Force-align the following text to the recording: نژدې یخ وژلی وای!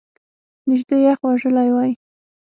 نژدې 0.67 0.97
یخ 1.05 1.19
وژلی 1.23 1.69
وای! 1.71 1.91